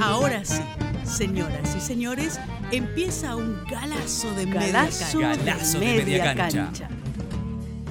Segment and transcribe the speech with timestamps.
[0.00, 0.62] Ahora sí,
[1.04, 2.40] señoras y señores,
[2.72, 5.52] empieza un galazo de Galazo media de cancha.
[5.52, 6.88] Galazo de media cancha.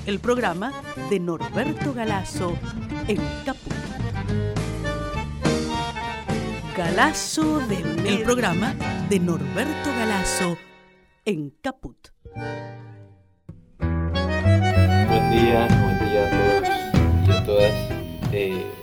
[0.07, 0.73] El programa
[1.09, 2.57] de Norberto Galazo
[3.07, 3.73] en Caput.
[6.75, 8.73] Galazo de media El programa
[9.09, 10.57] de Norberto Galazo
[11.25, 12.07] en Caput.
[13.77, 17.73] Buen día, buen día a todos y a todas.
[18.31, 18.78] Eh,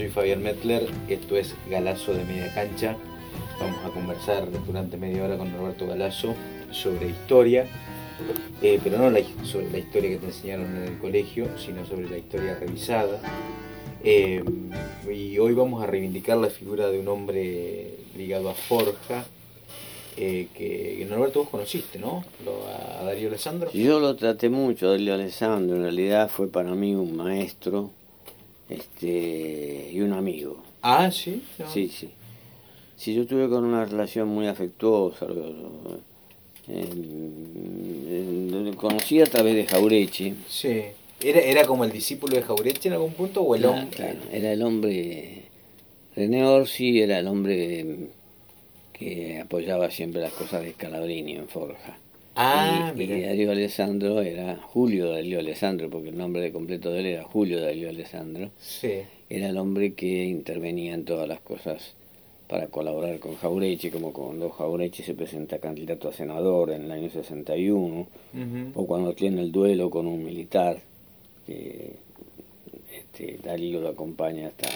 [0.00, 2.96] soy Fabián Metler, esto es Galazo de Media Cancha.
[3.60, 6.34] Vamos a conversar durante media hora con Roberto Galazo
[6.70, 7.66] sobre historia,
[8.62, 12.16] eh, pero no sobre la historia que te enseñaron en el colegio, sino sobre la
[12.16, 13.20] historia revisada.
[14.02, 14.42] Eh,
[15.14, 19.26] y hoy vamos a reivindicar la figura de un hombre ligado a Forja,
[20.16, 22.24] eh, que, que Norberto vos conociste, ¿no?
[22.46, 22.64] Lo-
[22.98, 23.70] a Darío Alessandro.
[23.74, 27.90] Yo lo traté mucho, Delio Alessandro, en realidad fue para mí un maestro
[28.70, 30.62] este, y un amigo.
[30.82, 31.42] Ah, sí.
[31.58, 31.70] no.
[31.70, 32.10] Sí, sí.
[32.96, 35.26] Sí, yo tuve con una relación muy afectuosa.
[38.76, 40.34] conocí a través de Jaureche.
[40.48, 40.82] Sí.
[41.22, 43.88] ¿Era, ¿Era como el discípulo de Jaureche en algún punto o el hombre?
[43.90, 45.42] claro, Era el hombre,
[46.16, 48.08] René Orsi era el hombre
[48.92, 51.98] que apoyaba siempre las cosas de Scalabrini en Forja.
[52.36, 53.22] Ah, y, y.
[53.22, 57.60] Darío Alessandro era Julio Darío Alessandro, porque el nombre de completo de él era Julio
[57.60, 58.50] Darío Alessandro.
[58.60, 59.02] Sí.
[59.28, 61.94] Era el hombre que intervenía en todas las cosas
[62.48, 67.08] para colaborar con Jaureche, como cuando Jaureche se presenta candidato a senador en el año
[67.10, 67.86] 61,
[68.34, 68.70] Ujú.
[68.74, 70.78] o cuando tiene el duelo con un militar,
[71.46, 71.92] que
[72.92, 74.68] este, Darío lo acompaña hasta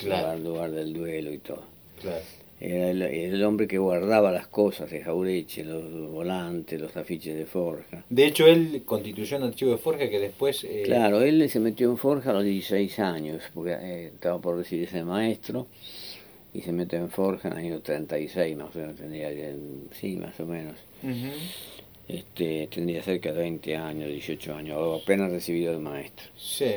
[0.00, 0.32] Claro.
[0.36, 1.62] el lugar del duelo y todo.
[2.00, 2.20] Claro.
[2.60, 8.04] Era el, hombre que guardaba las cosas de Jaureche, los volantes, los afiches de Forja.
[8.10, 10.64] De hecho, él constituyó un archivo de Forja que después...
[10.64, 14.56] eh, Claro, él se metió en Forja a los 16 años, porque eh, estaba por
[14.56, 15.68] recibirse de maestro,
[16.52, 19.30] y se metió en Forja en el año 36, más o menos, tendría,
[19.92, 20.74] sí, más o menos.
[22.08, 26.26] Este, tendría cerca de 20 años, 18 años, apenas recibido de maestro.
[26.36, 26.72] Sí.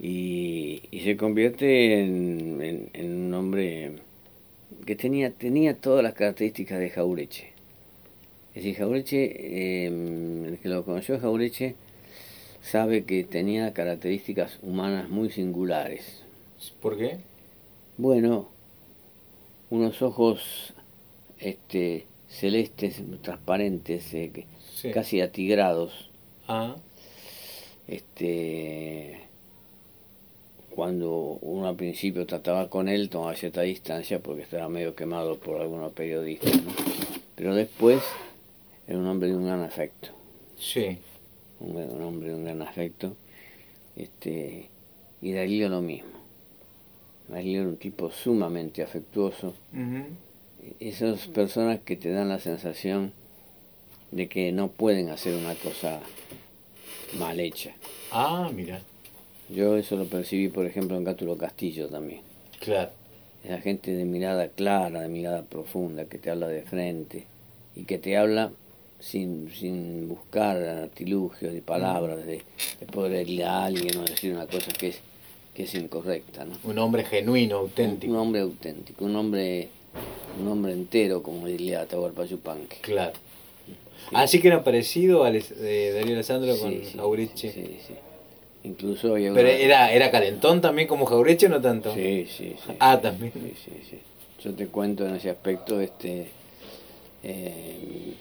[0.00, 3.92] Y, y se convierte en, en- en un hombre
[4.86, 7.52] que tenía, tenía todas las características de Jaureche.
[8.50, 11.74] Es decir, Jaureche, eh, el que lo conoció Jaureche,
[12.62, 16.22] sabe que tenía características humanas muy singulares.
[16.80, 17.18] ¿Por qué?
[17.98, 18.48] Bueno,
[19.70, 20.72] unos ojos
[21.38, 24.90] este, celestes, transparentes, eh, Sí.
[24.90, 26.10] casi atigrados,
[26.46, 26.76] Ah,
[27.88, 29.20] este
[30.74, 35.60] cuando uno al principio trataba con él tomaba cierta distancia porque estaba medio quemado por
[35.60, 36.72] algunos periodistas ¿no?
[37.36, 38.02] pero después
[38.88, 40.08] era un hombre de un gran afecto
[40.58, 40.98] sí.
[41.60, 43.14] un, un hombre de un gran afecto
[43.96, 44.68] este
[45.22, 46.10] y Darío lo mismo
[47.28, 49.54] Darío era un tipo sumamente afectuoso
[50.80, 53.12] esas personas que te dan la sensación
[54.10, 56.00] de que no pueden hacer una cosa
[57.16, 57.74] mal hecha
[58.10, 58.80] Ah, mira.
[59.50, 62.20] Yo eso lo percibí, por ejemplo, en Cátulo Castillo también.
[62.60, 62.90] Claro.
[63.44, 67.24] Esa gente de mirada clara, de mirada profunda, que te habla de frente
[67.76, 68.52] y que te habla
[69.00, 72.40] sin, sin buscar artilugios de palabras, de,
[72.80, 75.00] de poder herir a alguien o decir una cosa que es,
[75.54, 76.46] que es incorrecta.
[76.46, 76.56] ¿no?
[76.64, 78.18] Un hombre genuino, Un, auténtico.
[78.18, 79.68] hombre auténtico, un hombre,
[80.40, 82.76] un hombre entero, como diría Atahualpa Yupanqui.
[82.80, 83.12] Claro.
[84.12, 86.96] Así que era parecido a Darío Alessandro con Sí.
[87.34, 87.50] Sí,
[87.86, 87.94] sí.
[88.64, 91.94] Incluso había Pero una- era, era calentón también como Jaureche no tanto?
[91.94, 92.72] Sí, sí, sí.
[92.80, 93.32] Ah, sí, también.
[93.32, 93.98] Sí, sí, sí.
[94.42, 96.28] Yo te cuento en ese aspecto, este,
[97.22, 98.14] eh,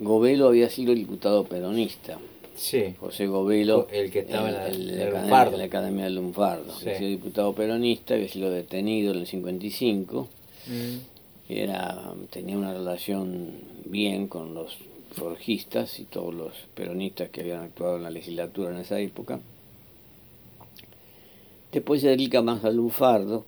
[0.00, 2.18] Govelo había sido diputado peronista.
[2.56, 2.94] Sí.
[3.00, 6.72] José Govelo, El que estaba en la- el- el el academia- la Academia del Lunfardo.
[6.78, 6.86] Sí.
[6.86, 10.28] Había sido diputado peronista, había sido detenido en el 55.
[10.66, 11.52] Mm.
[11.52, 13.52] Era, tenía una relación
[13.84, 14.76] bien con los
[15.12, 19.40] forjistas y todos los peronistas que habían actuado en la legislatura en esa época.
[21.74, 23.44] Después se dedica más al lunfardo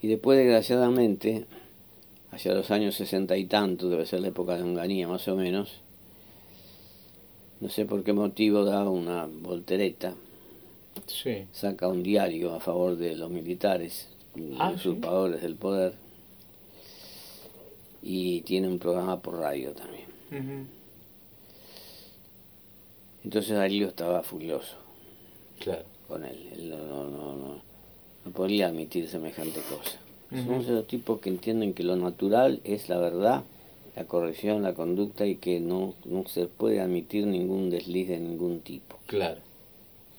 [0.00, 1.44] y después, desgraciadamente,
[2.30, 5.80] hacia los años sesenta y tanto, debe ser la época de Onganía más o menos,
[7.60, 10.14] no sé por qué motivo da una voltereta,
[11.06, 11.46] Sí.
[11.52, 14.08] saca un diario a favor de los militares,
[14.58, 15.94] Ah, usurpadores del poder,
[18.02, 20.04] y tiene un programa por radio también.
[20.30, 20.66] Ujú.
[23.24, 24.76] Entonces Darío estaba furioso
[25.58, 25.89] Claro.
[26.10, 27.62] Con él, él no, no, no,
[28.24, 29.98] no, podía admitir semejante cosa.
[30.30, 30.42] Ujú.
[30.42, 33.42] Somos esos tipos que entienden que lo natural es la verdad,
[33.96, 38.60] la corrección, la conducta y que no, no se puede admitir ningún desliz de ningún
[38.60, 38.98] tipo.
[39.06, 39.40] Claro.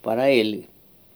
[0.01, 0.65] Para él,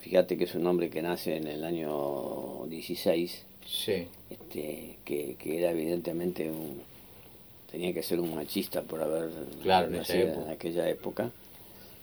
[0.01, 4.07] fíjate que es un hombre que nace en el año 16, Sí.
[4.30, 6.81] Este, que, que era evidentemente un,
[7.72, 9.30] tenía que ser un machista por haber
[9.62, 11.31] claro, nacido en, aquella época.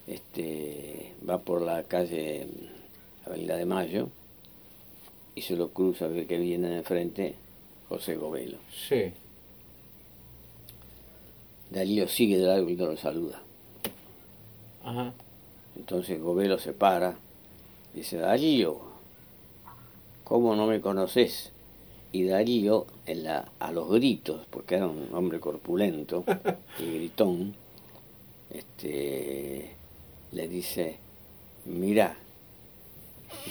[0.06, 2.48] Este, va por la calle
[3.24, 4.08] Avenida de Mayo
[5.34, 7.34] y se lo cruza, ve que viene de frente
[7.88, 8.58] José Govelo.
[8.88, 9.12] Sí.
[11.70, 13.40] Darío sigue de largo y no lo saluda.
[14.84, 15.12] Ajá.
[15.76, 17.16] Entonces Govelo se para,
[17.94, 18.78] dice, Darío,
[20.24, 21.50] ¿cómo no me conoces?
[22.12, 26.24] Y Darío, en la, a los gritos, porque era un hombre corpulento
[26.78, 27.54] y gritón,
[28.50, 29.72] este,
[30.32, 30.96] le dice,
[31.64, 32.16] mira,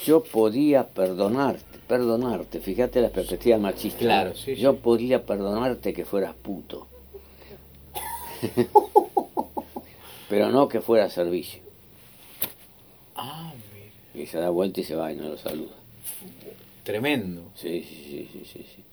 [0.06, 4.00] yo podía perdonarte, perdonarte, fíjate la perspectiva machista.
[4.00, 6.88] Claro, sí, yo podía perdonarte que fueras puto.
[10.30, 11.60] Pero no que fuera servicio.
[13.16, 13.54] Ah,
[14.16, 15.74] Y se da vuelta y se va y no lo saluda.
[16.84, 17.44] Tremendo.
[17.56, 18.84] Sí, sí, sí, sí, sí.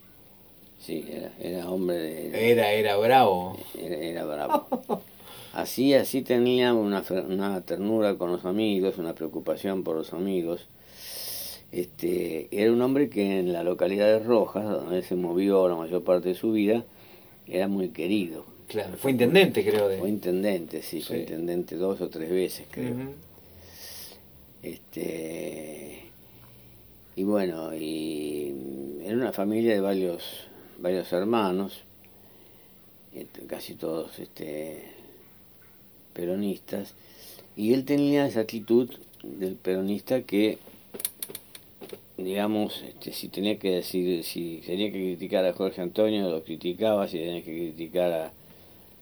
[0.79, 2.51] Sí, era, era hombre de...
[2.51, 3.57] Era, era bravo.
[3.77, 4.67] Era, era bravo.
[5.69, 10.67] Así, así tenía una, una ternura con los amigos, una preocupación por los amigos.
[11.71, 16.03] Este, era un hombre que en la localidad de Rojas, donde se movió la mayor
[16.03, 16.85] parte de su vida,
[17.47, 18.45] era muy querido.
[18.67, 19.89] Claro, fue intendente, creo.
[19.89, 19.99] De...
[19.99, 22.95] Fue intendente, sí, fue intendente dos o tres veces, creo.
[24.63, 25.99] Este
[27.15, 30.23] y bueno, y era una familia de varios,
[30.79, 31.81] varios hermanos,
[33.13, 34.97] este, casi todos este,
[36.13, 36.93] peronistas,
[37.55, 38.89] y él tenía esa actitud
[39.23, 40.57] del peronista que
[42.23, 47.07] digamos, este, si tenía que decir, si tenía que criticar a Jorge Antonio, lo criticaba,
[47.07, 48.31] si tenía que criticar a,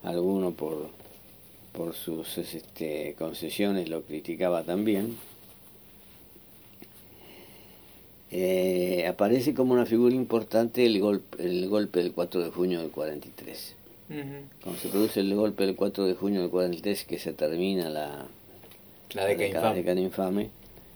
[0.04, 0.90] alguno por,
[1.74, 5.18] por sus este, concesiones, lo criticaba también.
[8.30, 12.92] Eh, aparece como una figura importante el golpe, el golpe del 4 de junio del
[12.92, 13.77] 43.
[14.08, 18.26] Cuando se produce el golpe del 4 de junio del 43, que se termina la,
[19.14, 20.02] la década, infame.
[20.02, 20.50] infame,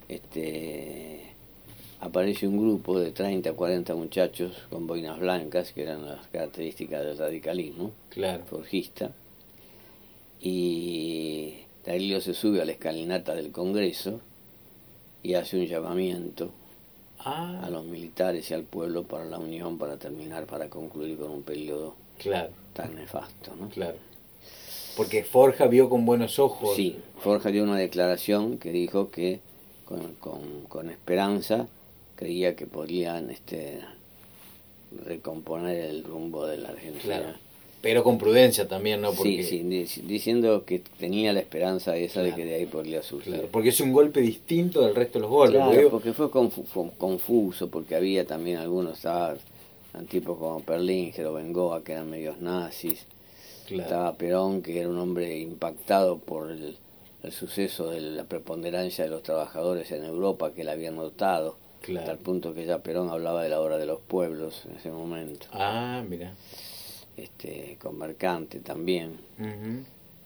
[0.08, 1.22] este,
[2.00, 7.04] aparece un grupo de 30 a 40 muchachos con boinas blancas, que eran las características
[7.04, 8.46] del radicalismo claro.
[8.46, 9.12] forjista,
[10.40, 14.22] y Darío se sube a la escalinata del Congreso
[15.22, 16.52] y hace un llamamiento
[17.20, 17.62] ah.
[17.64, 21.44] a los militares y al pueblo para la unión, para terminar, para concluir con un
[21.44, 22.61] periodo claro.
[22.74, 23.56] Tan nefasto.
[23.60, 23.70] ¿no?
[23.70, 23.98] Claro.
[24.96, 26.76] Porque Forja vio con buenos ojos.
[26.76, 29.40] Sí, Forja dio una declaración que dijo que
[29.86, 31.68] con, con, con esperanza
[32.16, 33.80] creía que podían este,
[35.06, 37.40] recomponer el rumbo de la Argentina.
[37.82, 39.12] Pero con prudencia también, ¿no?
[39.12, 39.44] Porque...
[39.44, 43.48] Sí, sí, diciendo que tenía la esperanza esa de que de ahí podría surgir.
[43.52, 45.60] porque es un golpe distinto del resto de los golpes.
[45.60, 49.06] Claro, porque fue confuso, porque había también algunos
[50.08, 53.06] tipos como Perlinger o Bengoa, que eran medios nazis.
[53.70, 56.78] Estaba Perón, que era un hombre impactado por el,
[57.24, 62.02] el suceso de la preponderancia de los trabajadores en Europa, que él había notado Claro.
[62.02, 64.92] Hasta el punto que ya Perón hablaba de la hora de los pueblos en ese
[64.92, 65.48] momento.
[65.52, 66.34] Ah, mira.
[67.18, 69.18] Este, con Mercante también.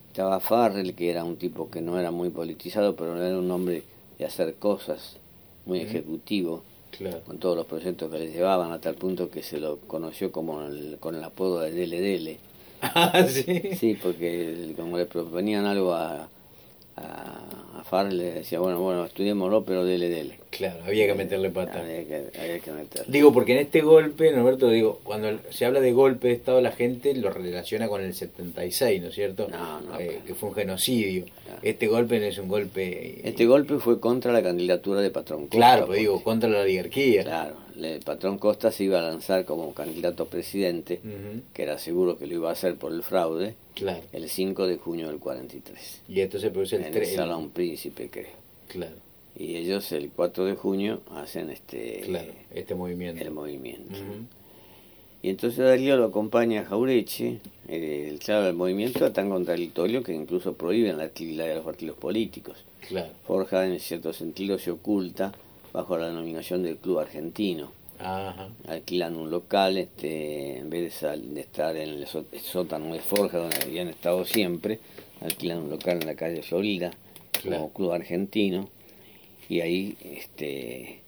[0.08, 3.82] Estaba Farrell, que era un tipo que no era muy politizado, pero era un hombre
[4.18, 5.16] de hacer cosas,
[5.64, 6.62] muy ejecutivo,
[6.98, 7.20] claro.
[7.26, 10.60] con todos los proyectos que le llevaban, a tal punto que se lo conoció como
[11.00, 12.38] con el apodo de Dele Dele.
[12.82, 13.62] Ah, sí.
[13.74, 16.28] Sí, porque como le proponían algo a,
[16.96, 20.38] a, a Farrell, le decía, bueno, bueno, estudiémoslo, pero dele, dele.
[20.50, 21.80] Claro, había que meterle pata.
[21.80, 23.12] Había que, había que meterle.
[23.12, 26.72] Digo, porque en este golpe, Norberto, digo, cuando se habla de golpe de Estado, la
[26.72, 29.48] gente lo relaciona con el 76, ¿no es cierto?
[29.50, 30.00] No, no.
[30.00, 31.26] Eh, que fue un genocidio.
[31.62, 33.20] Este golpe no es un golpe...
[33.28, 35.48] Este golpe fue contra la candidatura de Patrón.
[35.48, 37.24] Claro, pues digo, contra la oligarquía.
[37.24, 41.00] Claro, el Patrón Costa se iba a lanzar como candidato a presidente,
[41.52, 44.00] que era seguro que lo iba a hacer por el fraude, claro.
[44.12, 46.02] el 5 de junio del 43.
[46.08, 47.08] Y esto se produce el en 3.
[47.08, 48.46] el Salón Príncipe, creo.
[48.68, 48.96] Claro.
[49.38, 53.22] Y ellos el 4 de junio hacen este, claro, este movimiento.
[53.22, 53.96] el movimiento.
[55.22, 60.14] Y entonces Darío lo acompaña a Jaureche, el, claro, el movimiento es tan contradictorio que
[60.14, 62.64] incluso prohíben la actividad de los partidos políticos.
[62.88, 63.08] Claro.
[63.26, 65.32] Forja en cierto sentido se oculta
[65.76, 67.70] bajo la denominación del Club Argentino.
[67.98, 68.48] Ajá.
[68.66, 73.36] Alquilan un local, este, en vez de, sal, de estar en el sótano de Forja,
[73.36, 74.80] donde habían estado siempre,
[75.20, 76.92] alquilan un local en la calle Florida,
[77.42, 77.56] claro.
[77.56, 78.70] como Club Argentino,
[79.50, 81.00] y ahí este,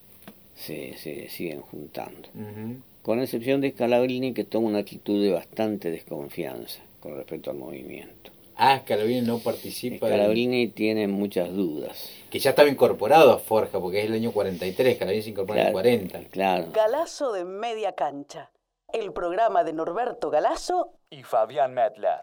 [0.55, 2.29] se, se siguen juntando.
[2.35, 2.77] Uh -huh.
[3.03, 8.31] Con excepción de Scalabrini, que toma una actitud de bastante desconfianza con respecto al movimiento.
[8.61, 10.09] Ah, Scalabrini no participa.
[10.09, 12.11] Scalabrini tiene muchas dudas.
[12.29, 15.67] Que ya estaba incorporado a Forja, porque es el año 43, Scalabrini se incorpora en
[15.69, 16.19] el 40.
[16.31, 16.67] Claro.
[16.73, 18.51] Galazo de Media Cancha,
[18.93, 22.21] el programa de Norberto Galazo y Fabián Medler.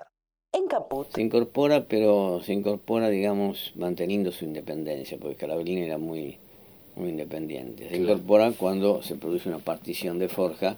[0.51, 1.10] en Caput.
[1.13, 6.38] Se incorpora, pero se incorpora, digamos, manteniendo su independencia, porque Scalabrini era muy,
[6.96, 7.84] muy independiente.
[7.89, 8.04] Se Claro.
[8.04, 10.77] incorpora cuando se produce una partición de Forja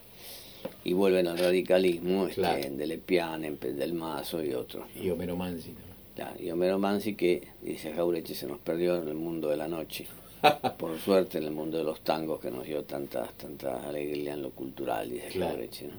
[0.84, 2.70] y vuelven al radicalismo este, Claro.
[2.76, 4.86] de Lepiane, del Mazo y otros.
[4.96, 5.76] Y Homero también.
[6.16, 9.68] Claro, y Homero Mansi que, dice Jaureche, se nos perdió en el mundo de la
[9.68, 10.08] noche.
[10.80, 14.42] Por suerte en el mundo de los tangos que nos dio tanta, tanta alegría en
[14.42, 15.52] lo cultural, dice Claro.
[15.54, 15.88] Jaureche.
[15.88, 15.94] ¿no?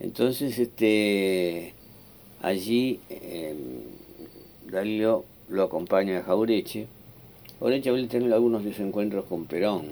[0.00, 1.72] Entonces, este,
[2.42, 3.54] allí eh,
[4.70, 6.86] Dalio lo acompaña a Jaureche.
[7.58, 9.86] Jaureche había tenido algunos desencuentros con Perón.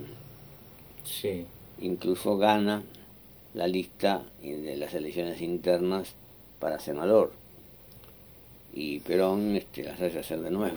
[1.05, 1.45] Sí.
[1.81, 2.83] Incluso gana
[3.57, 6.13] la lista de las elecciones internas
[6.61, 7.33] para senador.
[8.75, 10.77] Y Perón este, las hace hacer de nuevo.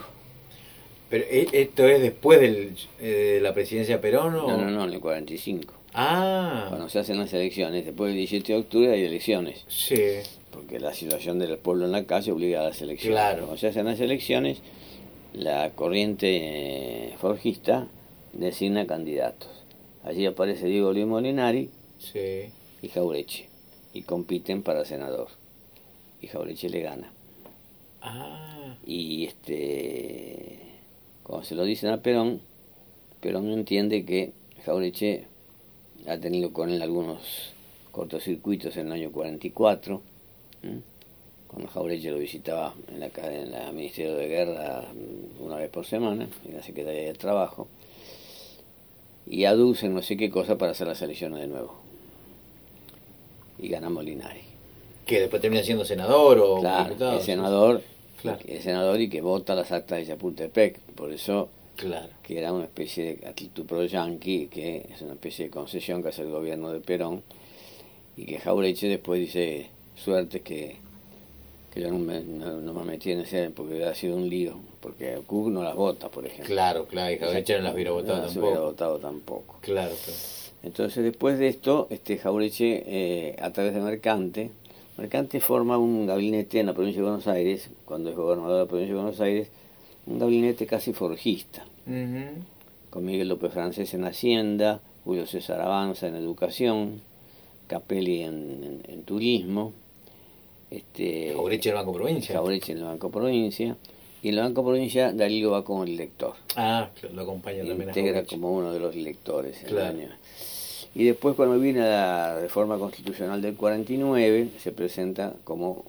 [1.10, 4.48] Pero ¿e- esto es después del, eh, de la presidencia de Perón o...
[4.48, 5.74] No, no, no, en el 45.
[5.94, 9.66] Ah, Cuando se hacen las elecciones, después del 17 de octubre hay elecciones.
[9.68, 10.00] sí.
[10.52, 13.14] porque la situación del pueblo en la calle obliga a las elecciones.
[13.16, 13.40] Claro.
[13.42, 14.60] Cuando se hacen las elecciones,
[15.34, 17.88] la corriente eh, forjista
[18.34, 19.50] designa candidatos.
[20.04, 21.70] Allí aparece Diego Luis Molinari
[22.00, 22.46] Sí.
[22.82, 23.50] Y Jaureche,
[23.94, 25.30] y compiten para senador.
[26.22, 27.12] Y Jaureche le gana.
[28.02, 30.60] Ah, Y este,
[31.24, 32.42] cuando se lo dicen a Perón,
[33.22, 34.32] Perón entiende que
[34.66, 35.28] Jaureche
[36.08, 37.54] ha tenido con él algunos
[37.92, 40.02] cortocircuitos en el año 44,
[40.64, 40.82] ¿m?
[41.48, 45.86] cuando Jaureche lo visitaba en la, en la Ministerio de Guerra mm, una vez por
[45.86, 47.68] semana, en la Secretaría de Trabajo,
[49.28, 51.89] y aducen no sé qué cosa para hacer las elecciones de nuevo.
[53.62, 54.42] Y gana Molinari.
[55.06, 57.18] que después termina siendo senador o Claro, diputado.
[57.20, 57.82] es senador,
[58.22, 58.40] Claro.
[58.46, 62.10] es senador y que vota las actas de Chapultepec, por eso Claro.
[62.22, 66.10] que era una especie de actitud pro yanqui, que es una especie de concesión que
[66.10, 67.24] hace el gobierno de Perón,
[68.18, 70.76] y que Jaureche después dice, suerte que,
[71.74, 74.56] que yo no me, no, no me metí en ese, porque hubiera sido un lío,
[74.82, 76.54] porque Cook no las vota, por ejemplo.
[76.54, 79.58] Claro, claro, y Jaureche no las hubiera votado No las hubiera votado tampoco.
[79.62, 80.20] Claro, claro.
[80.64, 84.52] Entonces después de esto, este Jaureche, eh, a través de Mercante,
[84.98, 88.66] Mercante forma un gabinete en la provincia de Buenos Aires, cuando es gobernador de la
[88.68, 89.48] provincia de Buenos Aires,
[90.06, 91.64] un gabinete casi forjista,
[92.90, 97.02] con Miguel López Francés en Hacienda, Julio César Avanza en Educación,
[97.68, 99.72] Capelli en, en- en Turismo,
[100.70, 102.36] este, Jaureche en el Banco Provincia.
[102.36, 103.78] Jaureche en el Banco Provincia,
[104.22, 106.34] y en el Banco Provincia Darío va como director.
[106.56, 109.62] Ah, claro, lo acompaña también integra como uno de los lectores.
[109.64, 109.90] el Claro.
[109.98, 110.10] año.
[110.96, 115.86] Y después cuando viene la reforma constitucional del 49, se presenta como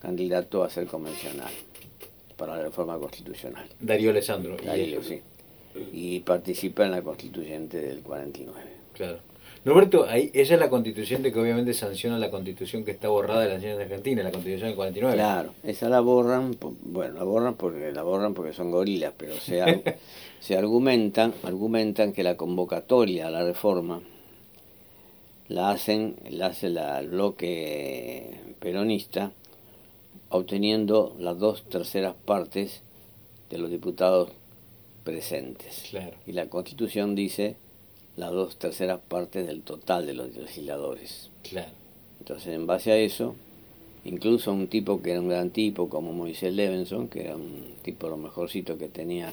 [0.00, 1.50] candidato a ser convencional
[2.36, 3.66] para la reforma constitucional.
[3.80, 4.56] Darío Alessandro.
[4.62, 5.20] Darío, sí.
[5.92, 8.60] Y participa en la constituyente del 49.
[8.94, 9.18] Claro.
[9.66, 13.40] Norberto, ahí, esa es la constitución de que obviamente sanciona la constitución que está borrada
[13.40, 15.16] de la de Argentina, la constitución del 49.
[15.16, 19.34] Claro, esa la borran, bueno, la borran porque la borran porque son gorilas, pero
[20.40, 24.02] se argumentan, argumentan que la convocatoria a la reforma
[25.48, 29.32] la hacen, la hace la, el bloque peronista,
[30.28, 32.82] obteniendo las dos terceras partes
[33.50, 34.30] de los diputados
[35.02, 35.86] presentes.
[35.90, 36.12] Claro.
[36.24, 37.56] Y la constitución dice
[38.16, 41.28] las dos terceras partes del total de los legisladores.
[41.48, 41.68] Claro.
[42.20, 43.34] Entonces, en base a eso,
[44.04, 48.08] incluso un tipo que era un gran tipo como Moisés Levenson, que era un tipo
[48.08, 49.32] lo mejorcito que tenía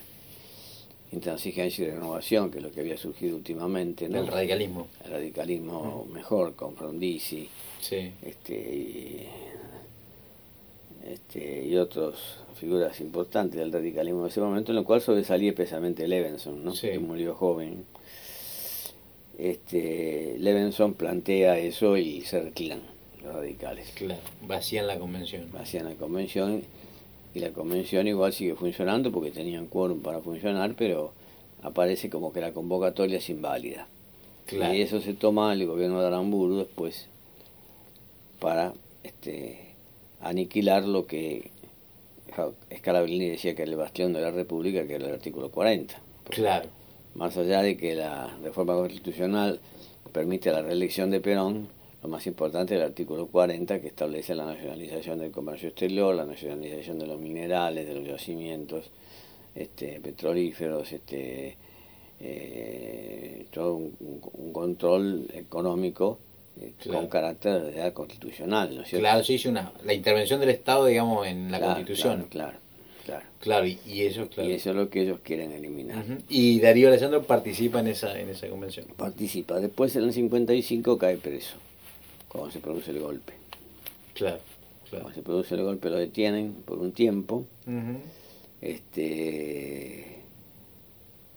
[1.12, 4.20] intransigencia y renovación, que es lo que había surgido últimamente, ¿no?
[4.20, 4.88] El radicalismo.
[5.06, 7.48] El radicalismo mejor, con Frondizi,
[7.82, 8.12] Sí.
[8.24, 9.28] este, y,
[11.06, 12.16] este, y otras
[12.60, 16.74] figuras importantes del radicalismo de ese momento, en lo cual sobresalía especialmente Levenson, ¿no?
[16.75, 16.88] Sí.
[16.90, 17.86] que murió joven.
[19.38, 22.82] Este, Levenson plantea eso y se retiran
[23.24, 23.92] los radicales.
[23.96, 24.22] Claro.
[24.42, 25.50] Vacían la convención.
[25.58, 26.63] Hacían la convención
[27.34, 31.13] y la convención igual sigue funcionando porque tenían quórum para funcionar, pero
[31.63, 33.88] aparece como que la convocatoria es inválida.
[34.46, 34.74] Claro.
[34.74, 37.08] Y eso se toma el gobierno de Aramburu después
[38.40, 38.74] para
[39.04, 39.74] este,
[40.22, 41.50] aniquilar lo que
[42.75, 45.96] Scalabrini decía que era el bastión de la República, que era el artículo 40.
[46.30, 46.70] Claro.
[47.15, 49.60] Más allá de que la reforma constitucional
[50.12, 51.67] permite la reelección de Perón,
[52.01, 56.25] lo más importante es el artículo 40 que establece la nacionalización del comercio exterior, la
[56.25, 58.89] nacionalización de los minerales, de los yacimientos
[59.55, 61.55] este, petrolíferos, este,
[62.20, 63.96] eh, todo un,
[64.34, 66.20] un control económico
[66.62, 69.03] eh, con carácter de edad constitucional, ¿no es cierto?
[69.03, 72.27] Claro, se hizo una, la intervención del Estado, digamos, en la Claro, Constitución.
[72.29, 72.62] Claro, claro.
[73.39, 74.50] Claro, y, y eso, claro.
[74.50, 76.05] Y eso es lo que ellos quieren eliminar.
[76.29, 78.86] Y Darío Alessandro participa en esa, en esa convención.
[78.95, 79.60] Participa.
[79.60, 81.55] Después en el 55 cae preso,
[82.27, 83.33] cuando se produce el golpe.
[84.13, 84.39] Claro,
[84.89, 85.03] claro.
[85.03, 87.45] Cuando se produce el golpe lo detienen por un tiempo.
[88.62, 90.22] Este,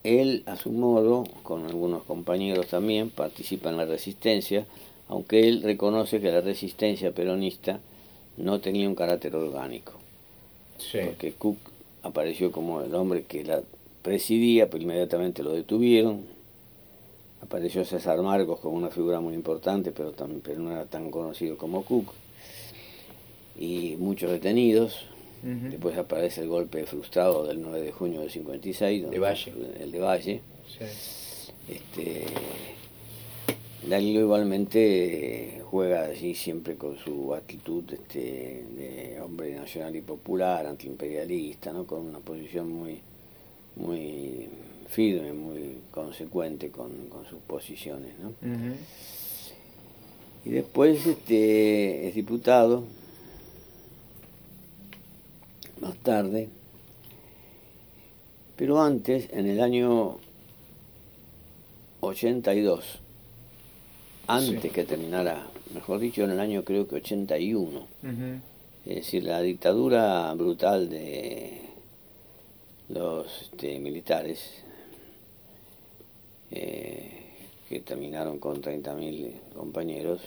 [0.05, 4.65] él, a su modo, con algunos compañeros también, participa en la resistencia,
[5.09, 7.81] aunque él reconoce que la resistencia peronista
[8.37, 9.95] no tenía un carácter orgánico,
[10.79, 10.99] Sí.
[11.07, 11.57] porque Cook
[12.03, 13.63] apareció como el hombre que la
[14.03, 16.23] presidía, pero inmediatamente lo detuvieron.
[17.43, 21.57] Apareció César Marcos como una figura muy importante, pero, tam- pero no era tan conocido
[21.57, 22.13] como Cook.
[23.59, 25.07] Y muchos detenidos.
[25.43, 29.53] Después aparece el golpe frustrado del 9 de junio del 56, donde- Valle.
[29.81, 30.41] el de Valle.
[30.77, 30.85] Sí.
[31.69, 32.25] Este,
[33.85, 41.73] Darío igualmente juega allí siempre con su actitud este, de hombre nacional y popular, antiimperialista,
[41.73, 41.87] ¿no?
[41.87, 43.01] con una posición muy,
[43.77, 44.49] muy
[44.89, 48.13] firme, muy consecuente con, con sus posiciones.
[48.19, 48.33] ¿no?
[50.45, 52.85] Y después este, es diputado,
[55.81, 56.49] más tarde,
[58.57, 60.17] pero antes, en el año
[62.01, 63.01] 82,
[64.27, 64.71] antes Sí.
[64.71, 68.41] que terminara, mejor dicho, en el año creo que 81, Ujú.
[68.87, 71.61] es decir, la dictadura brutal de
[72.89, 74.41] los este, militares,
[76.51, 77.23] eh,
[77.69, 80.21] que terminaron con 30.000 compañeros,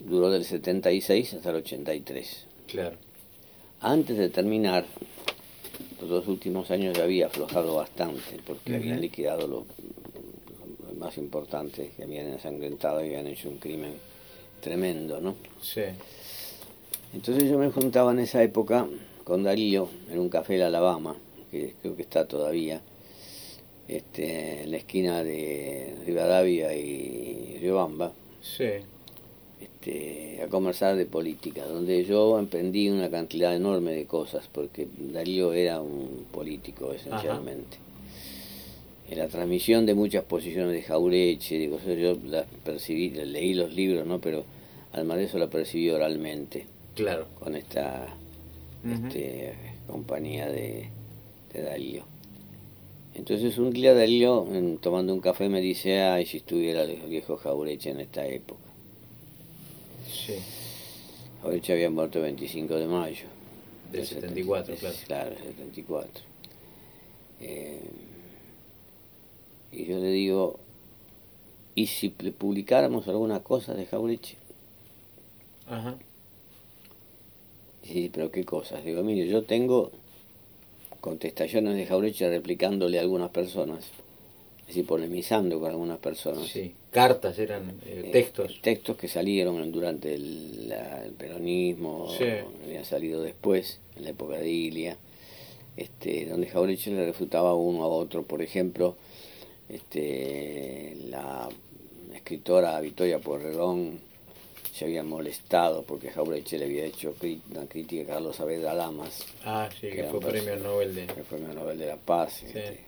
[0.00, 2.46] duró del 76 hasta el 83.
[2.66, 2.96] Claro.
[3.80, 4.84] Antes de terminar,
[6.00, 10.01] los dos últimos años ya había aflojado bastante, porque habían liquidado lo, lo
[11.02, 13.94] más importante, que habían ensangrentado y habían hecho un crimen
[14.60, 15.34] tremendo, ¿no?
[15.60, 15.82] Sí.
[17.12, 18.86] Entonces yo me juntaba en esa época
[19.24, 21.16] con Darío en un café de Alabama,
[21.50, 22.80] que creo que está todavía,
[23.88, 28.70] este, en la esquina de Rivadavia y Riobamba, Sí.
[29.60, 35.52] este, a conversar de política, donde yo emprendí una cantidad enorme de cosas, porque Darío
[35.52, 37.76] era un político esencialmente.
[39.12, 43.70] En la transmisión de muchas posiciones de Jaureche, de cosas, yo las percibí, leí los
[43.74, 44.18] libros, ¿no?
[44.22, 44.42] pero
[44.90, 47.26] además de eso la percibí oralmente Claro.
[47.38, 48.06] con esta
[48.82, 49.52] este,
[49.86, 50.88] compañía de,
[51.52, 52.04] de Darío.
[53.14, 53.92] Entonces un día
[54.50, 58.62] en- tomando un café, me dice, ay, si estuviera el viejo Jaureche en esta época.
[60.10, 60.36] Sí.
[61.42, 63.26] Jaureche había muerto el 25 de mayo.
[63.92, 65.30] Del 74, 73, claro.
[65.32, 66.22] Claro, 74.
[67.42, 67.80] Eh,
[69.72, 70.58] y yo le digo,
[71.74, 74.36] ¿y si publicáramos alguna cosa de Jaureche?
[75.68, 75.96] Ajá.
[77.84, 78.84] Sí, pero ¿qué cosas?
[78.84, 79.90] Digo, mire, yo tengo
[81.00, 83.84] contestaciones de Jaureche replicándole a algunas personas,
[84.60, 86.46] es decir, polemizando con algunas personas.
[86.46, 86.74] Sí.
[86.92, 88.60] Cartas eran eh, Eh, textos.
[88.62, 92.24] textos que salieron durante el, la- el peronismo, Sí.
[92.64, 94.96] habían salido después, en la época de Ilia,
[95.76, 98.22] este, donde Jaureche le refutaba uno a otro.
[98.22, 98.94] Por ejemplo,
[99.72, 101.48] este, la
[102.14, 103.98] escritora Victoria Porredón
[104.72, 107.14] se había molestado porque Jaureche le había hecho
[107.50, 111.06] una crítica a Carlos Saavedra Lamas, Ah, sí, que fue premio Nobel de...
[111.06, 112.34] que fue el Nobel de la Paz.
[112.40, 112.46] Sí.
[112.46, 112.80] este.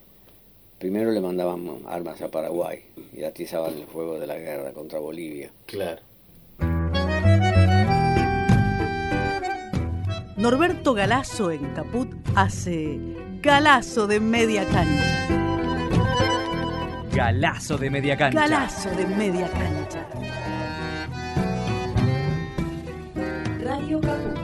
[0.78, 2.80] Primero le mandaban armas a Paraguay
[3.16, 5.50] y atizaban el fuego de la guerra contra Bolivia.
[5.66, 6.02] Claro.
[10.36, 12.98] Norberto Galazo en Caput hace
[13.40, 15.43] Galazo de media cancha.
[17.14, 18.40] Galazo de media cancha.
[18.40, 20.04] Galazo de media cancha.
[23.62, 24.38] Radio Caput.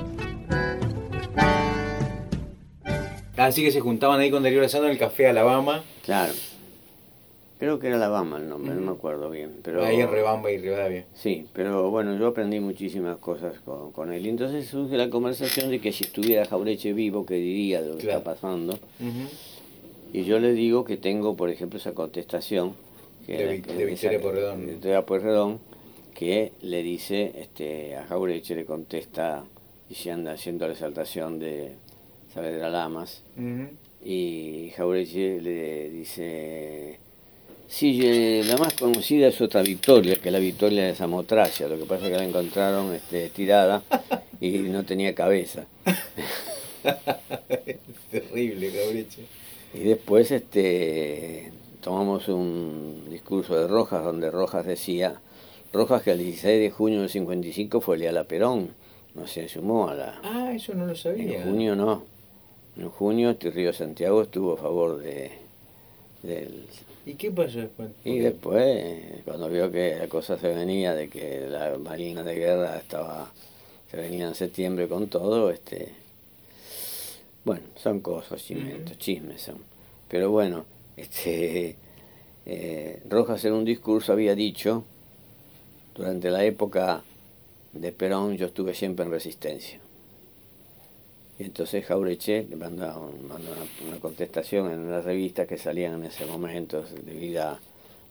[3.37, 6.33] Así que se juntaban ahí con Darío Alessandro en el Café Alabama, Claro.
[7.59, 9.56] Creo que era Alabama el nombre, no me acuerdo bien.
[9.62, 11.04] Pero, ahí en Rebamba y Rivadavia.
[11.12, 14.24] Sí, pero bueno, yo aprendí muchísimas cosas con, con él.
[14.24, 17.98] Y entonces surge la conversación de que si estuviera Jaureche vivo, ¿qué diría de lo
[17.98, 18.72] que está pasando?
[18.72, 19.28] Ujú.
[20.12, 22.74] Y yo le digo que tengo, por ejemplo, esa contestación
[23.26, 24.22] que De Vic- de Victoria esa-
[24.60, 25.58] de Victoria Pueyrredón,
[26.14, 29.44] que le dice este, a Jaureche, le contesta
[29.88, 31.72] diciendo, haciendo la exaltación de
[32.34, 33.22] Saavedra Lamas,
[34.04, 36.98] y Jaureche le dice,
[37.68, 41.78] sí, eh, la más conocida es otra victoria, que es la victoria de Samotracia, lo
[41.78, 43.82] que pasa es que la encontraron este, tirada
[44.40, 45.66] y no tenía cabeza.
[48.10, 49.22] Terrible, Cabreche.
[49.72, 55.20] Y después este tomamos un discurso de Rojas donde Rojas decía,
[55.72, 58.70] Rojas que el 16 de junio del 55 fue de la Perón,
[59.14, 60.20] no se sumó a la...
[60.22, 61.38] Ah, eso no lo sabía.
[61.38, 62.02] En junio no.
[62.76, 65.30] En junio este Río Santiago estuvo a favor de
[66.22, 66.66] del
[67.06, 67.88] ¿Y qué pasó después?
[68.04, 72.76] y después cuando vio que la cosa se venía de que la marina de guerra
[72.76, 73.30] estaba
[73.90, 75.92] se venía en septiembre con todo este
[77.44, 79.59] bueno son cosas chismes, chismes son
[80.09, 80.64] pero bueno
[80.96, 81.76] este
[82.46, 84.85] eh, Rojas en un discurso había dicho
[85.94, 87.03] durante la época
[87.72, 89.81] de Perón yo estuve siempre en resistencia
[91.40, 93.11] y entonces Jaureche le mandó,
[93.87, 97.59] una, contestación en las revistas que salían en ese momento de vida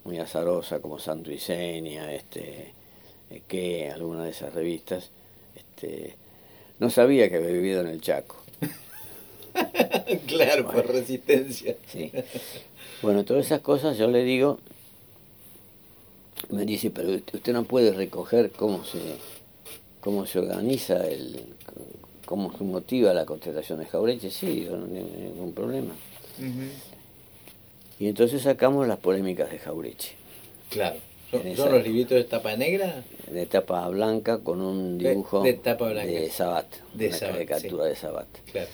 [0.03, 2.73] muy azarosa, como Santo Isenia, este,
[3.29, 5.11] eh, que alguna de esas revistas.
[5.55, 6.15] Este,
[6.79, 8.37] no sabía que había vivido en el Chaco.
[10.27, 11.75] claro, por resistencia.
[11.87, 12.11] Sí.
[13.01, 14.59] Bueno, todas esas cosas yo le digo,
[16.49, 18.99] me dice, pero usted no puede recoger cómo se,
[20.01, 21.39] cómo se organiza el,
[22.25, 25.93] cómo se motiva la contestación de Jaureche, sí, no tengo ningún problema.
[27.99, 30.15] Y entonces sacamos las polémicas de Jaureche.
[30.69, 30.97] Claro.
[31.31, 33.03] ¿Son, los libritos de tapa negra?
[33.31, 36.11] De tapa blanca con un dibujo de, tapa blanca.
[36.11, 38.27] de Sabat, de una caricatura de Sabat.
[38.51, 38.67] Claro,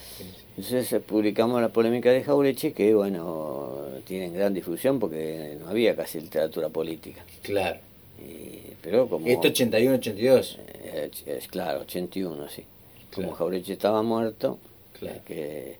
[0.56, 5.94] Entonces eh, publicamos la polémica de Jaureche que, bueno, tienen gran difusión porque no había
[5.94, 7.24] casi literatura política.
[7.42, 7.78] Claro.
[8.80, 9.26] pero como...
[9.26, 10.56] ¿Esto 81-82?
[10.84, 12.64] Eh, es claro, 81, sí
[13.16, 14.58] como Jaureche estaba muerto,
[15.26, 15.76] que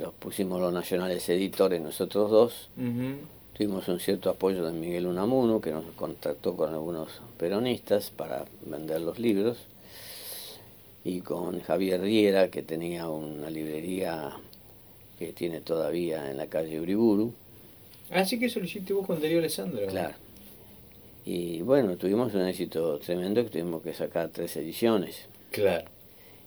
[0.00, 2.68] los pusimos los nacionales editores nosotros dos,
[3.58, 9.00] tuvimos un cierto apoyo de Miguel Unamuno, que nos contactó con algunos peronistas para vender
[9.00, 9.58] los libros,
[11.04, 14.30] y con Javier Riera, que tenía una librería
[15.18, 17.32] que tiene todavía en la calle Uriburu.
[18.12, 19.84] Así ah, que eso lo hiciste vos con Darío Alessandro.
[19.88, 20.14] Claro.
[21.24, 25.26] Y bueno, tuvimos un éxito tremendo que tuvimos que sacar tres ediciones.
[25.50, 25.90] Claro.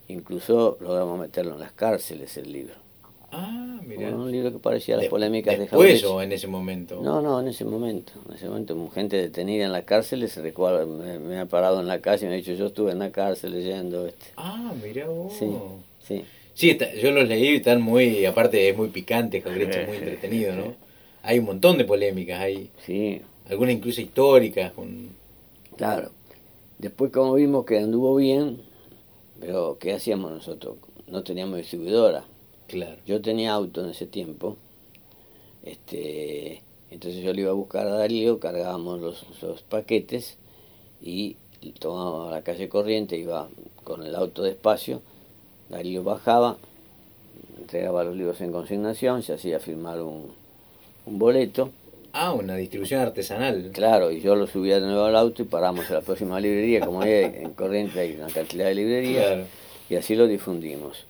[0.07, 2.80] Incluso logramos meterlo en las cárceles el libro.
[3.31, 4.09] Ah, mira.
[4.09, 7.01] un libro que parecía las polémicas de Después o en ese momento.
[7.01, 8.13] No, no, en ese momento.
[8.29, 12.01] En ese momento, gente detenida en la cárcel se recuerda, me, ha parado en la
[12.01, 14.27] calle y me ha dicho, yo estuve en la cárcel leyendo este.
[14.37, 15.33] Ah, mira vos.
[15.37, 15.49] Sí,
[16.05, 16.25] sí.
[16.53, 19.61] Sí, yo los leí y están muy, aparte es muy picante, es muy
[19.97, 20.75] entretenido, ¿no?
[21.23, 22.69] Hay un montón de polémicas ahí.
[22.85, 23.21] Sí.
[23.49, 24.71] Algunas incluso históricas.
[24.73, 25.09] Con...
[25.77, 26.11] Claro.
[26.77, 28.57] Después como vimos que anduvo bien,
[29.41, 30.77] pero, ¿qué hacíamos nosotros?
[31.07, 32.23] No teníamos distribuidora.
[32.71, 32.95] Claro.
[33.05, 34.55] Yo tenía auto en ese tiempo.
[35.63, 40.37] Este, entonces yo le iba a buscar a Darío, cargábamos los, los paquetes
[41.01, 41.35] y
[41.79, 43.49] tomábamos la calle corriente, iba
[43.83, 45.01] con el auto despacio.
[45.69, 46.57] Darío bajaba,
[47.59, 50.31] entregaba los libros en consignación, se hacía firmar un,
[51.05, 51.71] un boleto.
[52.13, 53.71] Ah, una distribución artesanal.
[53.73, 56.85] Claro, y yo lo subía de nuevo al auto y paramos a la próxima librería,
[56.85, 59.47] como hay en Corriente hay una cantidad de librerías,
[59.89, 61.05] y así lo difundimos.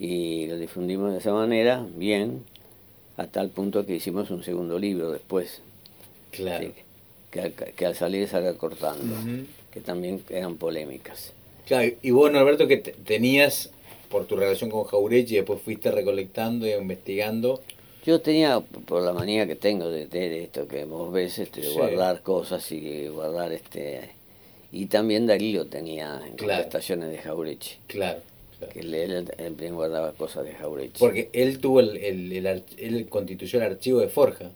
[0.00, 2.42] Y lo difundimos de esa manera, bien,
[3.16, 5.60] a tal punto que hicimos un segundo libro después.
[6.32, 6.72] Claro.
[7.30, 9.14] que, al, salir salga cortando,
[9.70, 11.32] que también eran polémicas.
[11.66, 13.70] Claro, y vos, Norberto, que tenías,
[14.08, 17.60] por tu relación con Jaurechi, después fuiste recolectando y investigando
[18.04, 21.70] yo tenía, por la manía que tengo de, de, esto que vos ves, este, de
[21.72, 24.10] guardar cosas y guardar este...
[24.72, 26.62] Y también Darío tenía en claro.
[26.62, 27.78] contestaciones de Jaureche.
[27.88, 28.20] Claro.
[28.68, 30.98] Que él, también guardaba cosas de Jaureche.
[30.98, 34.50] Porque él tuvo el, el, él constituyó el archivo de Forja.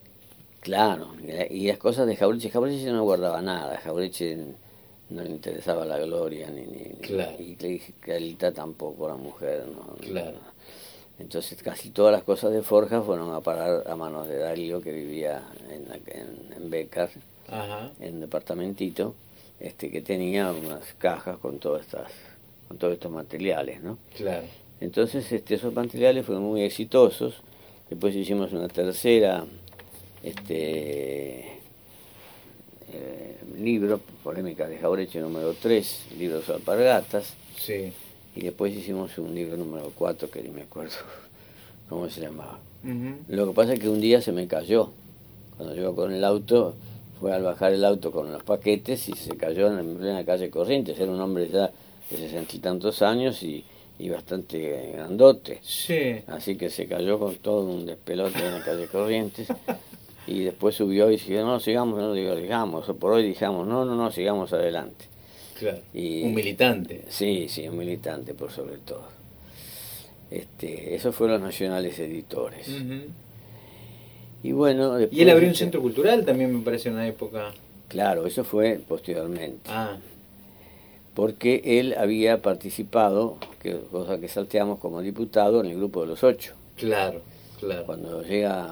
[0.60, 1.14] Claro,
[1.50, 4.38] y las cosas de Jaureche, Jaureche no guardaba nada, Jaureche
[5.10, 7.36] no le interesaba la gloria, ni, ni, claro.
[7.38, 7.54] y
[8.00, 10.38] Clarita tampoco, la mujer, no, claro.
[11.18, 14.92] Entonces casi todas las cosas de Forja fueron a parar a manos de Darío que
[14.92, 17.10] vivía en, en, en Becar,
[18.00, 19.14] en un departamentito,
[19.60, 22.10] este, que tenía unas cajas con todas estas,
[22.68, 23.98] con todos estos materiales, ¿no?
[24.16, 24.46] Claro.
[24.80, 27.34] Entonces este, esos materiales fueron muy exitosos.
[27.88, 29.44] Después hicimos una tercera
[30.22, 31.40] este
[32.92, 37.34] eh, libro, Polémica de Jaureche número 3, libros alpargatas.
[37.58, 37.92] Sí
[38.36, 40.94] y después hicimos un libro número 4 que ni me acuerdo
[41.88, 42.58] cómo se llamaba.
[43.28, 44.90] Lo que pasa es que un día se me cayó.
[45.56, 46.74] Cuando llegó con el auto,
[47.18, 50.98] fue al bajar el auto con los paquetes y se cayó en plena calle Corrientes.
[50.98, 51.70] Era un hombre ya
[52.16, 53.64] de sesenta y tantos años y,
[54.08, 55.60] bastante grandote.
[55.62, 56.16] Sí.
[56.26, 59.48] Así que se cayó con todo un despelote en la calle Corrientes.
[60.26, 63.94] y después subió y dijo, no, sigamos, no, digo, digamos, por hoy dijamos, no, no,
[63.94, 65.06] no, sigamos adelante.
[65.94, 67.04] Y, un militante.
[67.08, 69.08] Sí, sí, un militante por sobre todo.
[70.30, 72.68] Este, esos fueron los nacionales editores.
[74.42, 77.52] Y bueno, Y él abrió un este, centro cultural también me parece en una época.
[77.88, 79.70] Claro, eso fue posteriormente.
[79.70, 79.96] Ah,
[81.14, 86.24] Porque él había participado, que, cosa que salteamos como diputado, en el grupo de los
[86.24, 86.54] ocho.
[86.76, 87.20] claro,
[87.60, 87.86] claro.
[87.86, 88.68] Cuando llega,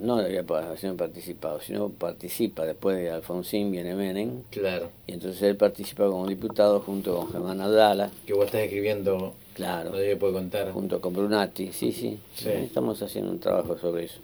[0.00, 0.44] no había
[0.76, 4.88] sino participado, sino participa después de Alfonsín, viene Menem, Claro.
[5.06, 9.90] y entonces él participa como diputado junto con Germán Abdala, Que vos estás escribiendo, claro,
[9.90, 10.70] no sé puede contar.
[10.72, 12.48] junto con Brunati, sí, sí, Sí.
[12.48, 14.20] estamos haciendo un trabajo sobre eso,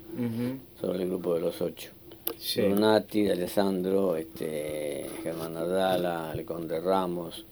[0.81, 1.91] sobre el grupo de los ocho.
[2.39, 2.61] Sí.
[3.31, 7.45] Alessandro, este, Germán Abdala, Leconde Ramos,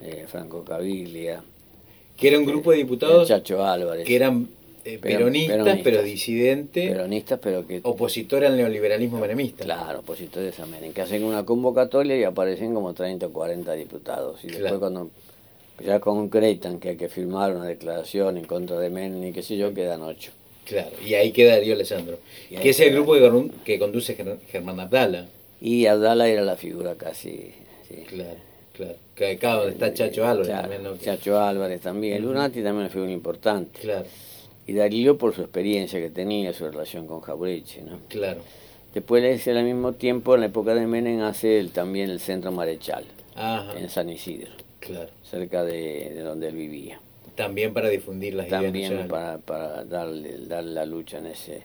[0.00, 1.42] eh, Franco Caviglia,
[2.16, 4.48] Que era un grupo de diputados Chacho Álvarez, que eran
[4.84, 5.82] eh, Pero- peronistas, peronistas.
[5.84, 9.64] pero disidentes, peronistas, pero que opositores al neoliberalismo menemista.
[9.64, 14.42] Claro, opositores a Menem, que hacen una convocatoria y aparecen como 30 o 40 diputados.
[14.44, 15.10] Y después cuando
[15.84, 19.56] ya concretan que hay que firmar una declaración en contra de Menem y qué sé
[19.56, 20.32] yo, quedan 8.
[20.68, 24.78] Claro, y ahí queda Darío Alessandro, que es el grupo que, que conduce Ger- Germán
[24.80, 25.26] Abdala.
[25.60, 27.52] Y Abdala era la figura casi...
[27.88, 28.04] sí.
[28.06, 28.36] Claro,
[28.74, 28.94] claro.
[29.14, 32.22] Que acá donde está Chacho Álvarez Claro, también, Chacho Álvarez también.
[32.22, 33.80] Lunati también es una figura importante.
[33.80, 34.06] Claro,
[34.66, 38.00] Y Darío por su experiencia que tenía, su relación con Jaureche, ¿no?
[38.08, 38.40] claro.
[38.94, 43.04] Después, al mismo tiempo, en la época de Menem, hace también el Centro Marechal,
[43.34, 44.50] Ajá, en San Isidro,
[44.80, 45.10] claro.
[45.22, 46.98] cerca de, de donde él vivía.
[47.38, 51.62] También para difundir las ideas también para, para darle, darle la lucha en ese,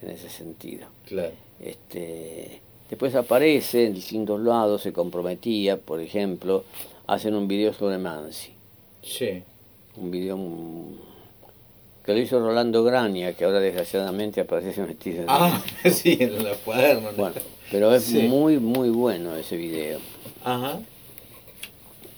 [0.00, 0.86] en ese sentido.
[1.08, 6.64] Claro, Este, después aparece en distintos lados, se comprometía, por ejemplo,
[7.08, 8.52] hacen un video sobre Mansi,
[9.02, 9.42] sí.
[9.96, 10.38] un video
[12.04, 15.60] que lo hizo Rolando Graña, que ahora desgraciadamente aparece metido en Ah,
[15.92, 17.12] sí, en los cuadernos.
[17.16, 17.24] ¿no?
[17.24, 17.36] Bueno,
[17.72, 18.22] pero es Sí.
[18.28, 19.98] muy, muy bueno ese video.
[20.44, 20.78] Ajá,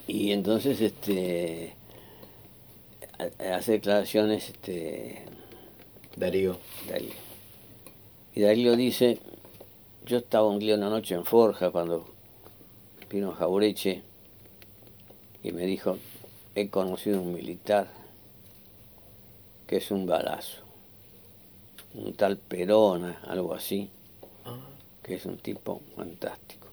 [0.06, 1.72] Y entonces este
[3.18, 5.22] hace declaraciones este
[6.16, 6.58] Darío.
[6.88, 7.12] Darío.
[8.34, 9.18] Y Darío dice,
[10.06, 12.06] yo estaba un día una noche en Forja cuando
[13.10, 14.02] vino Jaureche
[15.42, 15.98] y me dijo,
[16.54, 17.88] he conocido un militar
[19.66, 20.58] que es un balazo,
[21.94, 23.88] un tal Perona, algo así,
[24.44, 24.58] Ah,
[25.02, 26.68] que es un tipo fantástico.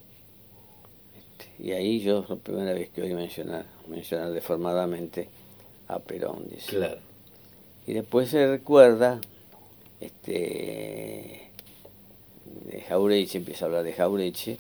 [1.18, 5.30] Este, y ahí yo la primera vez que oí mencionar, mencionar deformadamente
[5.94, 6.76] a Perón, dice.
[6.76, 6.98] claro.
[7.88, 9.20] Y después se recuerda,
[10.00, 11.50] este,
[12.66, 14.58] de Jaureche, empieza a hablar de Jaureche,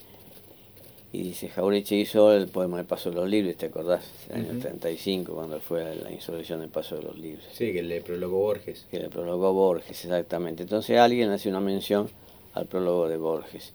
[1.13, 4.03] y dice, Jaureche hizo el poema El Paso de los Libres, ¿te acordás?
[4.29, 4.59] El año Ujú.
[4.61, 8.85] 35, cuando fue la insurrección del Paso de los Libres, Sí, que le prologó Borges.
[8.89, 10.63] que le prologó Borges, exactamente.
[10.63, 12.09] Entonces alguien hace una mención
[12.53, 13.73] al prólogo de Borges.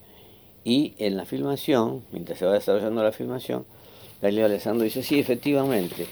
[0.64, 3.66] Y en la filmación, mientras se va desarrollando la filmación,
[4.22, 6.06] Darío Alessandro dice, sí, efectivamente.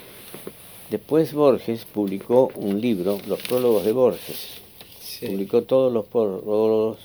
[0.91, 4.59] Después Borges publicó un libro, Los prólogos de Borges.
[5.01, 5.27] Sí.
[5.27, 6.99] Publicó todos los prólogos,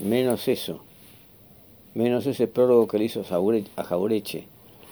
[0.00, 0.82] menos eso.
[1.94, 3.24] Menos ese prólogo que le hizo
[3.76, 4.44] a Jaureche.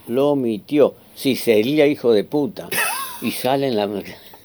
[0.06, 0.94] Lo omitió.
[1.14, 2.68] Sí, sería hijo de puta.
[3.22, 3.88] Y sale en la...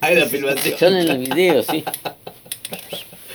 [0.02, 0.78] Ah, en la filmación.
[0.78, 1.84] Sale en el video, sí.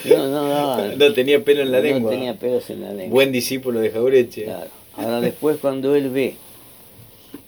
[0.05, 0.97] No, no, no.
[0.97, 2.11] No tenía pelo en la no lengua.
[2.11, 3.11] tenía pelos en la lengua.
[3.11, 4.45] Buen discípulo de Jaureche.
[4.45, 4.71] Claro.
[4.97, 6.37] Ahora después cuando él ve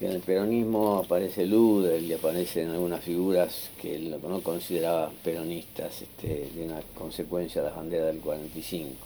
[0.02, 6.02] que en el peronismo aparece Luder y aparecen algunas figuras que él no consideraba peronistas,
[6.02, 8.96] este, de una consecuencia de la bandera del 45.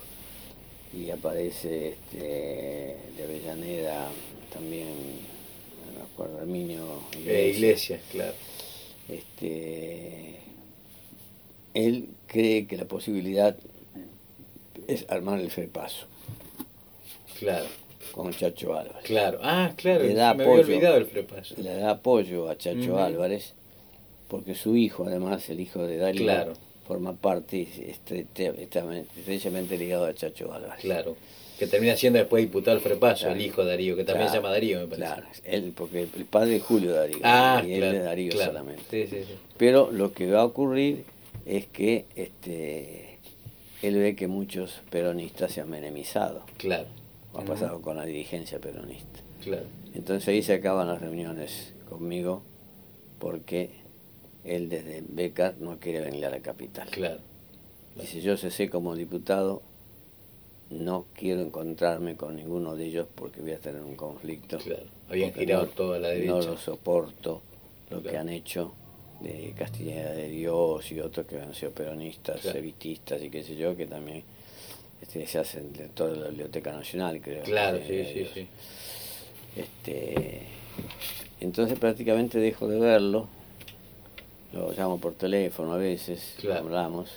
[0.94, 4.08] Y aparece este, de Avellaneda
[4.50, 4.88] también,
[5.94, 8.32] no acuerdo, Herminio Eh, Iglesias, claro.
[9.06, 10.38] este,
[11.74, 13.54] él cree que la posibilidad
[14.88, 16.06] es armar el frepaso
[17.38, 17.66] Claro,
[18.12, 19.04] con Chacho Álvarez.
[19.04, 19.38] claro.
[19.42, 20.66] Ah, claro, Le da me había apoyo.
[20.74, 21.54] olvidado el frepaso.
[21.58, 22.98] Le da apoyo a Chacho.
[22.98, 23.54] Álvarez
[24.28, 26.52] porque su hijo, además, el hijo de Darío, Claro.
[26.86, 27.90] forma parte y
[29.16, 30.80] estrechamente, ligado a Chacho Álvarez.
[30.82, 31.16] Claro.
[31.58, 33.36] Que termina siendo después diputado el frepaso, Claro.
[33.36, 35.06] el hijo de Darío, que también Claro, se llama Darío, me parece.
[35.06, 38.82] Claro, él, porque el padre es Julio Darío Ah, y él es Darío solamente.
[38.90, 39.34] Sí, sí, sí.
[39.56, 41.04] Pero lo que va a ocurrir
[41.46, 43.18] es que este,
[43.82, 46.42] él ve que muchos peronistas se han menemizado.
[46.58, 46.88] Claro.
[47.36, 49.20] Ha pasado con la dirigencia peronista.
[49.42, 49.66] Claro.
[49.94, 52.42] Entonces ahí se acaban las reuniones conmigo
[53.18, 53.70] porque
[54.44, 56.88] él desde Becar no quiere venir a la capital.
[56.90, 57.20] Claro.
[58.00, 59.62] Dice, yo sé como diputado,
[60.70, 64.58] no quiero encontrarme con ninguno de ellos porque voy a tener un conflicto.
[64.58, 64.82] Claro.
[65.08, 66.32] Habían girado no- toda la derecha.
[66.32, 67.40] No lo soporto,
[67.90, 68.20] lo que Claro.
[68.20, 68.72] han hecho
[69.20, 72.58] de Castilla de Dios y otros que han sido peronistas, Claro.
[72.62, 74.24] y qué sé yo, que también
[75.06, 77.42] este, se hacen de toda la Biblioteca Nacional, creo.
[77.44, 78.48] Claro, Castilla sí, sí, sí.
[79.56, 80.42] Este,
[81.40, 83.28] entonces prácticamente dejo de verlo,
[84.52, 86.60] lo llamo por teléfono a veces, Claro.
[86.64, 87.10] hablamos,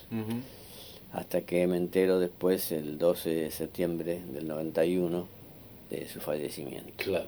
[1.14, 5.28] hasta que me entero después, el 12 de septiembre del 91,
[5.90, 6.92] de su fallecimiento.
[6.98, 7.26] Claro.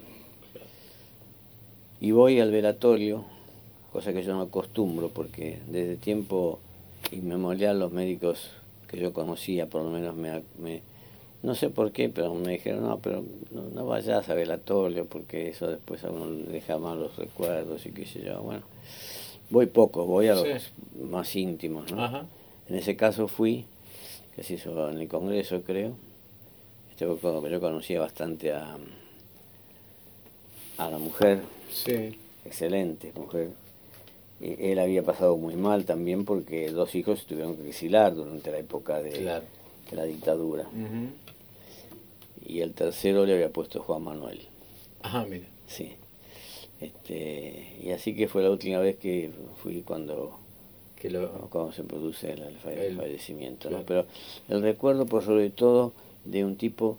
[2.00, 3.24] Y voy al velatorio,
[3.92, 6.58] cosa que yo no acostumbro, porque desde tiempo
[7.10, 8.50] inmemorial los médicos
[8.92, 10.82] que yo conocía, por lo menos me, me
[11.42, 15.66] no sé por qué, pero me dijeron, no, pero no, vayas a velatorio, porque eso
[15.66, 18.42] después a uno le deja malos recuerdos y qué sé yo.
[18.42, 18.62] Bueno,
[19.50, 22.26] voy poco, voy a los más íntimos, ¿no?
[22.68, 23.64] En ese caso fui,
[24.36, 25.94] que se hizo en el Congreso, creo.
[26.90, 27.06] Este,
[27.50, 28.76] yo conocía bastante a,
[30.78, 31.40] a la mujer.
[31.70, 32.16] Sí.
[32.44, 33.50] Excelente mujer.
[34.42, 39.00] Él había pasado muy mal también porque dos hijos tuvieron que exilar durante la época
[39.00, 39.40] de,
[39.92, 40.66] la dictadura.
[42.44, 44.40] Y el tercero le había puesto Juan Manuel.
[45.02, 45.46] Ajá, mira.
[45.68, 45.92] Sí.
[46.80, 49.30] Este, y así que fue la última vez que
[49.62, 50.40] fui cuando
[51.00, 51.30] que lo...
[51.50, 53.70] cuando se produce el, fallecimiento.
[53.86, 54.06] Pero
[54.48, 55.92] el recuerdo por sobre todo
[56.24, 56.98] de un tipo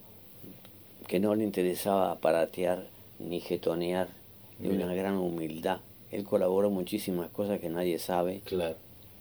[1.07, 2.85] que no le interesaba aparatear
[3.19, 4.07] ni getonear,
[4.59, 5.79] de una gran humildad.
[6.13, 8.41] Él colaboró muchísimas cosas que nadie sabe.
[8.45, 8.75] Claro.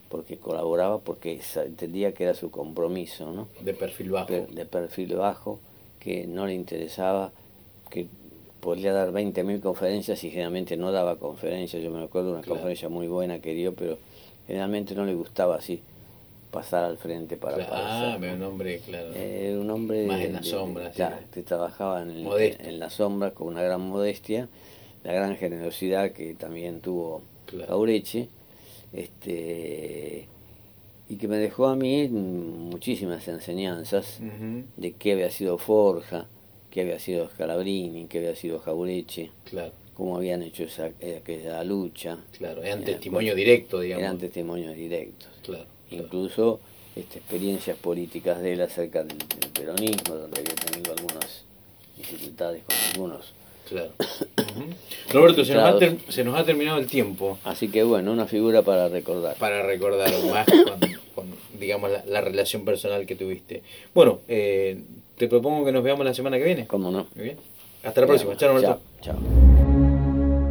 [0.09, 3.49] Porque colaboraba porque entendía que era su compromiso, ¿no?
[3.61, 4.33] De perfil bajo.
[4.33, 5.59] De perfil bajo,
[6.01, 7.33] que no le interesaba,
[7.91, 8.07] que
[8.61, 11.83] podría dar 20.000 conferencias y generalmente no daba conferencias.
[11.83, 13.99] Yo me acuerdo de una conferencia muy buena que dio, pero
[14.47, 15.81] generalmente no le gustaba así
[16.53, 19.13] pasar al frente para Ah, un hombre, claro.
[19.15, 20.07] Era un hombre...
[20.07, 20.93] Más en la sombra.
[21.33, 24.49] que trabajaba en, en, la sombra con una gran modestia,
[25.05, 27.23] la gran generosidad que también tuvo
[27.69, 28.29] Aureche,
[28.93, 30.27] este,
[31.09, 34.21] y que me dejó a mí muchísimas enseñanzas
[34.77, 36.27] de qué había sido Forja,
[36.71, 39.31] qué había sido Scalabrini, qué había sido Jaureche.
[39.45, 42.19] Claro cómo habían hecho esa, aquella lucha.
[42.37, 44.03] Claro, eran testimonio directo, digamos.
[44.03, 45.29] Eran testimonios directos.
[45.43, 45.67] Claro.
[45.91, 46.61] Incluso
[46.97, 49.19] este, experiencias políticas de él acerca del,
[49.53, 51.45] peronismo, donde había tenido algunas
[51.97, 53.33] dificultades con algunos.
[53.69, 53.91] Claro.
[55.13, 57.39] Roberto, se nos, ha se nos, ha terminado el tiempo.
[57.45, 59.37] Así que bueno, una figura para recordar.
[59.37, 60.47] Para recordar más
[61.15, 61.27] con,
[61.59, 63.63] digamos, la, relación personal que tuviste.
[63.95, 64.81] Bueno, eh,
[65.17, 66.67] te propongo que nos veamos la semana que viene.
[66.67, 67.07] ¿Cómo no?
[67.15, 67.37] Muy bien.
[67.83, 68.37] Hasta la próxima.
[68.37, 68.81] Chao, Roberto.
[69.01, 69.17] Chao.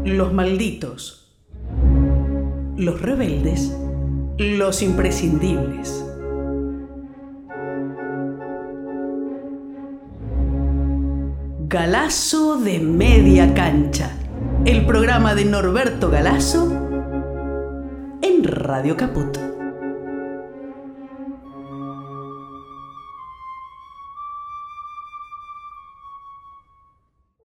[0.06, 1.28] Los malditos.
[2.78, 3.72] Los rebeldes
[4.42, 6.04] los imprescindibles.
[11.72, 14.12] Galazo de media cancha.
[14.66, 16.70] El programa de Norberto Galazo
[18.22, 19.51] en Radio Caput.